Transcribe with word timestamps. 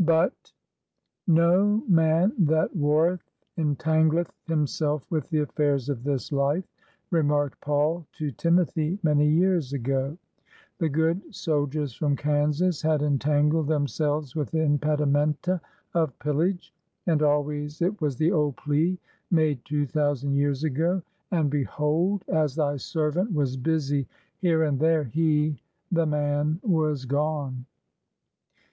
But— 0.00 0.50
No 1.28 1.84
man 1.86 2.32
that 2.36 2.74
warreth 2.74 3.30
entangleth 3.56 4.32
himself 4.48 5.04
with 5.08 5.30
the 5.30 5.38
affairs 5.38 5.88
of 5.88 6.02
this 6.02 6.32
life," 6.32 6.64
remarked 7.12 7.60
Paul 7.60 8.04
to 8.14 8.32
Timothy 8.32 8.98
many 9.04 9.28
years 9.28 9.72
ago. 9.72 10.18
The 10.78 10.88
good 10.88 11.32
soldiers 11.32 11.94
from 11.94 12.16
Kansas 12.16 12.82
had 12.82 13.02
entangled 13.02 13.68
themselves 13.68 14.34
with 14.34 14.50
the 14.50 14.62
impedimenta 14.66 15.60
of 15.94 16.18
pillage, 16.18 16.74
and 17.06 17.22
always 17.22 17.80
it 17.80 18.00
was 18.00 18.16
the 18.16 18.32
old 18.32 18.56
plea 18.56 18.98
made 19.30 19.64
two 19.64 19.86
thousand 19.86 20.34
years 20.34 20.64
ago, 20.64 21.02
And 21.30 21.50
behold,... 21.50 22.24
as 22.26 22.56
thy 22.56 22.78
servant 22.78 23.32
was 23.32 23.56
busy 23.56 24.08
here 24.38 24.64
and 24.64 24.80
there, 24.80 25.04
he 25.04 25.62
[the 25.92 26.04
man] 26.04 26.58
was 26.64 27.04
gone." 27.04 27.64